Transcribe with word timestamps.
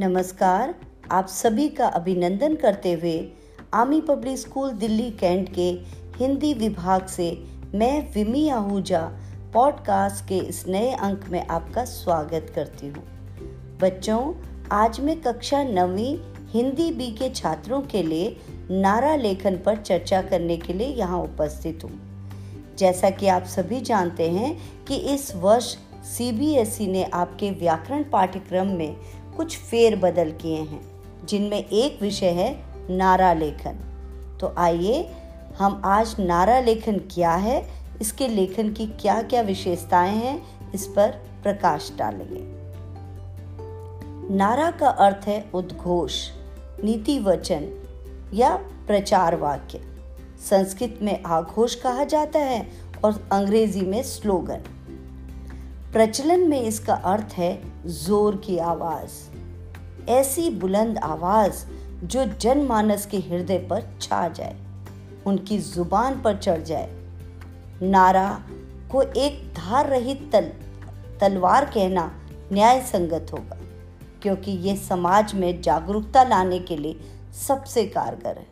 नमस्कार। 0.00 0.74
आप 1.10 1.26
सभी 1.26 1.68
का 1.68 1.86
अभिनंदन 1.86 2.54
करते 2.54 2.92
हुए 2.92 3.32
आमी 3.74 4.00
पब्लिक 4.00 4.38
स्कूल 4.38 4.70
दिल्ली 4.70 5.10
कैंट 5.10 5.54
के 5.54 5.68
हिंदी 6.16 6.54
विभाग 6.54 7.06
से 7.06 7.44
मैं 7.74 8.12
विमी 8.12 8.48
आहूजा 8.48 9.00
पॉडकास्ट 9.54 10.28
के 10.28 10.38
इस 10.38 10.66
नए 10.68 10.92
अंक 10.92 11.24
में 11.28 11.46
आपका 11.46 11.84
स्वागत 11.84 12.52
करती 12.54 12.88
हूँ। 12.88 13.04
बच्चों, 13.82 14.34
आज 14.72 15.00
मैं 15.00 15.20
कक्षा 15.20 15.62
नवीं 15.62 16.16
हिंदी 16.48 16.90
बी 16.92 17.10
के 17.10 17.30
छात्रों 17.30 17.82
के 17.82 18.02
लिए 18.02 18.36
नारा 18.70 19.16
लेखन 19.16 19.56
पर 19.56 19.76
चर्चा 19.76 20.22
करने 20.22 20.56
के 20.56 20.72
लिए 20.72 20.88
यहाँ 20.88 21.18
उपस्थित 21.18 21.84
हूँ। 21.84 21.98
जैसा 22.78 23.10
कि 23.10 23.28
आप 23.28 23.44
सभी 23.44 23.80
जानते 23.80 24.30
हैं 24.30 24.56
कि 24.84 24.96
इस 24.96 25.36
वर्ष 25.36 25.76
सीबीएसई 26.04 26.86
ने 26.86 27.04
आपके 27.04 27.50
व्याकरण 27.50 28.04
पाठ्यक्रम 28.04 28.66
में 28.66 28.96
कुछ 29.36 29.58
फेर 29.58 29.96
बदल 29.96 30.30
किए 30.32 30.58
हैं, 30.58 30.80
जिनमें 31.26 31.64
एक 31.64 32.02
विषय 32.02 32.30
है 32.30 32.64
नारा 32.90 33.32
लेखन। 33.32 33.78
तो 34.40 34.54
आइए, 34.58 35.10
हम 35.58 35.82
आज 35.84 36.16
नारा 36.20 36.60
लेखन 36.60 36.98
क्या 36.98 37.32
है, 37.32 37.68
इसके 38.00 38.28
लेखन 38.28 38.72
की 38.72 38.86
क्या 38.86 39.22
क्या 39.22 39.42
विशेषताएँ 39.42 40.16
हैं, 40.16 40.42
इस 40.72 40.86
पर 40.86 41.10
प्रकाश 41.42 41.92
डालेंगे। 41.98 42.56
नारा 44.34 44.70
का 44.70 44.88
अर्थ 44.88 45.28
है 45.28 45.50
उद्घोष, 45.54 46.30
नीति 46.84 47.18
वचन 47.18 47.68
या 48.34 48.56
प्रचार 48.86 49.36
वाक्य। 49.36 49.80
संस्कृत 50.50 50.98
में 51.02 51.22
आघोष 51.24 51.74
कहा 51.74 52.04
जाता 52.04 52.38
है 52.38 52.66
और 53.04 53.28
अंग्रेज़ी 53.32 53.80
में 53.80 54.02
स्लोगन। 54.02 54.60
प्रचलन 55.92 56.48
में 56.48 56.60
इसका 56.62 56.94
अर्थ 56.94 57.32
है 57.32 57.75
ज़ोर 57.86 58.36
की 58.36 58.56
आवाज़, 58.58 59.12
ऐसी 60.10 60.48
बुलंद 60.52 60.98
आवाज़ 60.98 61.64
जो 62.04 62.24
जनमानस 62.40 63.04
के 63.06 63.18
हृदय 63.18 63.58
पर 63.70 63.82
छा 64.00 64.26
जाए, 64.28 64.56
उनकी 65.26 65.58
ज़ुबान 65.58 66.20
पर 66.22 66.36
चढ़ 66.36 66.62
जाए। 66.62 66.88
नारा 67.82 68.28
को 68.90 69.02
एक 69.02 69.40
धार 69.56 69.88
रहित 69.88 70.28
तल, 70.32 70.50
तलवार 71.20 71.64
कहना 71.64 72.10
न्याय 72.52 72.80
संगत 72.82 73.32
होगा, 73.32 73.58
क्योंकि 74.22 74.52
ये 74.60 74.76
समाज 74.78 75.34
में 75.34 75.60
जागरूकता 75.62 76.24
लाने 76.24 76.58
के 76.58 76.76
लिए 76.76 77.00
सबसे 77.46 77.86
कारगर 77.86 78.38
है। 78.38 78.46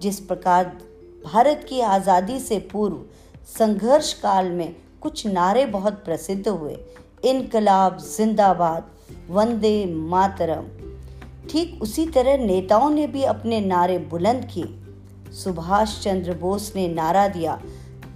जिस 0.00 0.20
प्रकार 0.20 0.72
भारत 1.24 1.66
की 1.68 1.80
आज़ादी 1.80 2.38
से 2.40 2.58
पूर्व 2.72 3.04
संघर्ष 3.48 4.12
काल 4.12 4.50
में 4.50 4.74
कुछ 5.02 5.26
नारे 5.26 5.66
बहुत 5.68 6.04
प्रसिद्ध 6.04 6.48
हुए 6.48 6.78
इनकलाब, 7.24 7.96
जिंदाबाद, 7.96 8.90
वंदे 9.30 9.86
मातरम। 9.86 10.66
ठीक 11.50 11.82
उसी 11.82 12.06
तरह 12.06 12.44
नेताओं 12.46 12.90
ने 12.90 13.06
भी 13.06 13.22
अपने 13.24 13.60
नारे 13.60 13.98
बुलंद 14.10 14.44
किए। 14.44 15.32
सुभाष 15.32 16.02
चंद्र 16.02 16.34
बोस 16.34 16.72
ने 16.76 16.86
नारा 16.88 17.26
दिया, 17.28 17.58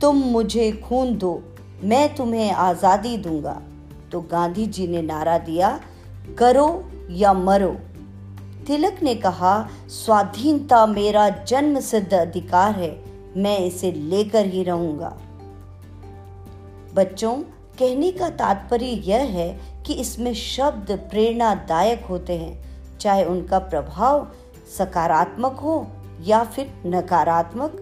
तुम 0.01 0.17
मुझे 0.17 0.71
खून 0.85 1.17
दो, 1.19 1.43
मैं 1.85 2.15
तुम्हें 2.15 2.51
आज़ादी 2.51 3.17
दूँगा। 3.17 3.61
तो 4.13 4.21
गांधी 4.21 4.67
जी 4.67 4.87
ने 4.87 5.03
नारा 5.03 5.39
दिया, 5.39 5.81
करो 6.39 6.69
या 7.11 7.33
मरो। 7.33 7.77
तिलक 8.67 9.03
ने 9.03 9.15
कहा, 9.15 9.69
स्वाधीनता 9.89 10.85
मेरा 10.87 11.29
जन्म 11.29 11.81
सिद्ध 11.81 12.13
अधिकार 12.15 12.75
है, 12.75 12.91
मैं 13.37 13.59
इसे 13.59 13.93
लेकर 13.93 14.47
ही 14.47 14.63
रहूँगा। 14.63 15.17
बच्चों 16.95 17.35
कहने 17.79 18.11
का 18.13 18.29
तात्पर्य 18.31 18.87
यह 19.07 19.23
है 19.31 19.49
कि 19.87 19.93
इसमें 19.93 20.33
शब्द 20.35 20.91
प्रेरणादायक 21.11 22.05
होते 22.05 22.37
हैं, 22.37 22.99
चाहे 22.99 23.25
उनका 23.25 23.59
प्रभाव 23.61 24.27
सकारात्मक 24.79 25.59
हो 25.59 25.87
या 26.21 26.43
फिर 26.45 26.73
नकारात्मक, 26.87 27.73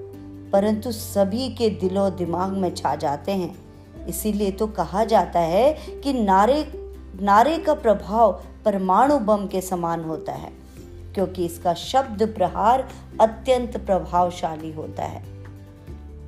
परंतु 0.52 0.92
सभी 0.92 1.48
के 1.48 1.69
दिलो 1.81 2.08
दिमाग 2.12 2.52
में 2.52 2.75
छा 2.75 2.94
जाते 2.97 3.32
हैं। 3.32 4.06
इसीलिए 4.06 4.50
तो 4.50 4.66
कहा 4.69 5.04
जाता 5.04 5.41
है 5.41 5.72
कि 6.00 6.12
नारे 6.12 6.64
नारे 7.22 7.58
का 7.58 7.75
प्रभाव 7.75 8.32
परमाणु 8.64 9.19
बम 9.19 9.47
के 9.47 9.60
समान 9.60 10.04
होता 10.04 10.32
है, 10.32 10.50
क्योंकि 11.14 11.44
इसका 11.47 11.75
शब्द 11.75 12.22
प्रहार 12.34 12.88
अत्यंत 13.20 13.76
प्रभावशाली 13.76 14.72
होता 14.72 15.04
है। 15.04 15.22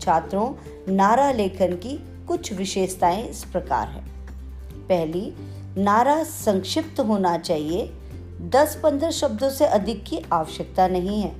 छात्रों, 0.01 0.53
नारा 0.89 1.31
लेखन 1.33 1.75
की 1.77 1.97
कुछ 2.29 2.53
विशेषताएँ 2.53 3.29
इस 3.29 3.45
प्रकार 3.45 3.89
है। 3.89 4.05
पहली, 4.89 5.33
नारा 5.79 6.25
संक्षिप्त 6.25 7.01
होना 7.01 7.39
चाहिए। 7.39 7.93
10-15 8.41 9.11
शब्दों 9.11 9.51
से 9.51 9.67
अधिक 9.67 10.05
की 10.05 10.21
आवश्यकता 10.33 10.89
नहीं 10.89 11.23
है। 11.23 11.35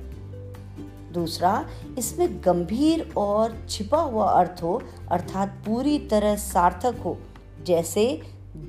दूसरा, 1.13 1.69
इसमें 1.97 2.41
गंभीर 2.45 3.13
और 3.17 3.65
छिपा 3.69 3.97
हुआ 3.97 4.25
अर्थ 4.25 4.63
हो, 4.63 4.81
अर्थात 5.11 5.49
पूरी 5.49 5.99
तरह 5.99 6.35
सार्थक 6.35 6.95
हो। 7.05 7.17
जैसे, 7.63 8.21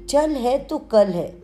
जल 0.09 0.31
है 0.31 0.59
तो 0.59 0.79
कल 0.79 1.07
है। 1.07 1.39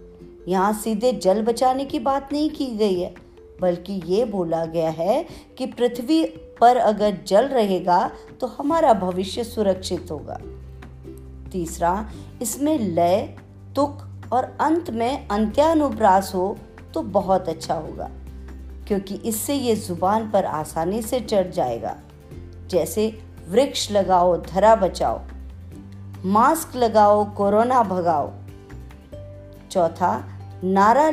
यहाँ 0.49 0.73
सीधे 0.73 1.13
जल 1.13 1.43
बचाने 1.43 1.85
की 1.85 1.99
बात 1.99 2.33
नहीं 2.33 2.51
की 2.51 2.67
गई 2.67 3.01
है, 3.01 3.15
बल्कि 3.61 4.03
ये 4.07 4.25
बोला 4.25 4.65
गया 4.65 4.91
है 4.91 5.27
कि 5.59 5.67
पृथ्वी 5.67 6.25
पर 6.61 6.77
अगर 6.77 7.19
जल 7.27 7.45
रहेगा 7.49 8.11
तो 8.41 8.47
हमारा 8.47 8.95
भविष्य 8.95 9.45
सुरक्षित 9.45 10.07
होगा। 10.11 10.41
तीसरा, 11.53 12.09
इसमें 12.43 12.79
लय, 12.79 13.21
तुक 13.77 13.99
और 14.33 14.45
अंत 14.61 14.91
में 14.91 15.29
अंत्यानुप्रास 15.29 16.33
हो 16.35 16.57
तो 16.95 17.03
बहुत 17.03 17.49
अच्छा 17.49 17.75
होगा, 17.75 18.09
क्योंकि 18.89 19.15
इससे 19.25 19.55
ये 19.55 19.75
ज़ुबान 19.77 20.31
पर 20.31 20.45
आसानी 20.47 21.03
से 21.03 21.21
चढ़ 21.23 21.51
जाएगा। 21.51 21.97
जैसे 22.71 23.07
वृक्ष 23.49 23.91
लगाओ, 23.91 24.37
धरा 24.39 24.75
बचाओ, 24.77 25.21
मास्क 26.25 26.77
लगाओ, 26.77 27.25
कोरोना 27.35 27.83
भगाओ। 27.85 28.31
चौथा, 29.71 30.13
नारा 30.65 31.09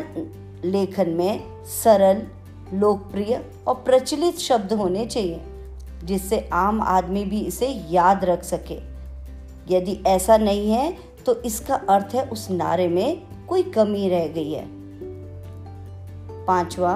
लेखन 0.66 1.10
में 1.10 1.64
सरल, 1.66 2.22
लोकप्रिय 2.74 3.44
और 3.68 3.76
प्रचलित 3.76 4.38
शब्द 4.40 4.74
होने 4.74 5.06
चाहिए, 5.06 5.42
जिससे 6.04 6.48
आम 6.54 6.82
आदमी 6.82 7.24
भी 7.26 7.40
इसे 7.42 7.68
याद 7.90 8.26
रख 8.26 8.44
सके। 8.44 8.78
यदि 9.70 10.00
ऐसा 10.08 10.38
नहीं 10.38 10.72
है 10.72 10.92
तो 11.26 11.36
इसका 11.42 11.76
अर्थ 11.90 12.16
है 12.16 12.24
उस 12.30 12.50
नारे 12.52 12.88
में 12.88 13.22
कोई 13.48 13.64
कमी 13.72 14.08
रह 14.10 14.28
गई 14.28 14.52
है। 14.52 14.66
पांचवा, 16.46 16.94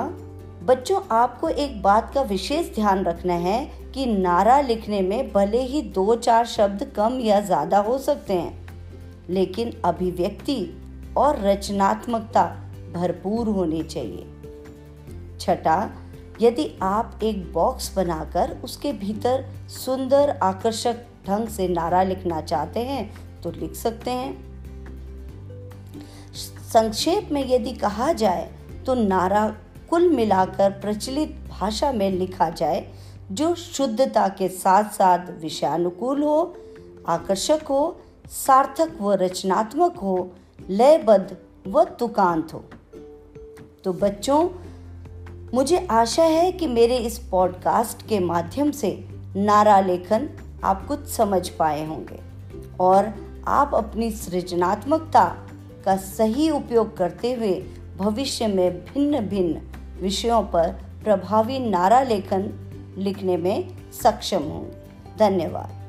बच्चों, 0.64 1.02
आपको 1.12 1.50
एक 1.50 1.82
बात 1.82 2.12
का 2.14 2.22
विशेष 2.22 2.74
ध्यान 2.76 3.04
रखना 3.06 3.34
है 3.34 3.66
कि 3.94 4.06
नारा 4.06 4.60
लिखने 4.62 5.02
में 5.02 5.32
भले 5.34 5.62
ही 5.62 5.82
दो 5.92 6.16
चार 6.16 6.46
शब्द 6.46 6.84
कम 6.96 7.20
या 7.20 7.40
ज़्यादा 7.42 7.80
हो 7.80 7.98
सकते 7.98 8.34
हैं, 8.34 8.68
लेकिन 9.30 9.74
अभिव्यक्ति 9.86 10.58
और 11.18 11.40
रचनात्मकता 11.42 12.46
भरपूर 12.94 13.48
होनी 13.48 13.84
चाहिए। 13.84 14.28
छठा, 15.40 15.90
यदि 16.42 16.70
आप 16.84 17.20
एक 17.24 17.52
बॉक्स 17.54 17.96
बनाकर 17.96 18.58
उसके 18.64 18.92
भीतर 18.94 19.46
सुंदर, 19.76 20.38
आकर्षक 20.44 21.06
ढंग 21.28 21.48
से 21.48 21.68
नारा 21.68 22.04
लिखना 22.04 22.42
चाहते 22.42 22.80
हैं 22.80 23.42
तो 23.42 23.52
लिख 23.52 23.76
सकते 23.76 24.12
हैं। 24.12 24.54
संक्षेप 26.74 27.30
में 27.32 27.44
यदि 27.50 27.72
कहा 27.72 28.14
जाए 28.14 28.52
तो 28.86 28.94
नारा 28.94 29.56
कुल 29.90 30.10
मिलाकर 30.10 30.72
प्रचलित 30.72 31.38
भाषा 31.50 31.92
में 31.92 32.12
लिखा 32.12 32.50
जाए, 32.50 32.94
जो 33.32 33.56
शुद्धता 33.56 34.28
के 34.28 34.48
साथ 34.50 34.84
साथ 34.84 35.20
विषयानुकूल 35.42 36.24
हो, 36.24 36.56
आकर्षक 37.08 37.60
हो, 37.70 38.00
सार्थक 38.28 38.98
व 39.02 39.14
रचनात्मक 39.14 39.98
हो, 39.98 40.32
लयबद्ध 40.70 41.38
व 41.68 41.84
तुकांत 41.84 42.54
हो। 42.54 42.64
तो 43.84 43.94
बच्चों, 43.94 44.50
मुझे 45.54 45.88
आशा 45.92 46.24
है 46.24 46.52
कि 46.52 46.68
मेरे 46.68 46.98
इस 46.98 47.18
पॉडकास्ट 47.18 48.08
के 48.08 48.20
माध्यम 48.20 48.72
से 48.72 49.06
नारा 49.36 49.80
लेखन 49.80 50.30
आप 50.64 50.88
कुछ 50.88 51.08
समझ 51.08 51.50
पाए 51.50 51.86
होंगे। 51.86 52.20
और 52.80 53.14
आप 53.48 53.72
अपनी 53.76 54.12
सृजनात्मकता 54.12 55.26
का 55.86 55.96
सही 55.98 56.50
उपयोग 56.50 56.98
करते 56.98 57.34
हुए 57.34 57.64
भविष्य 57.98 58.48
में 58.48 58.86
भिन्न 58.86 59.20
भिन्न 59.20 59.62
विषयों 60.02 60.44
पर 60.44 60.70
प्रभावी 61.04 61.60
नारा 61.60 62.04
लेखन 62.04 62.54
लिखने 62.98 63.38
में 63.38 63.78
सक्षम 63.92 64.44
होंगे 64.44 65.18
धन्यवाद। 65.20 65.83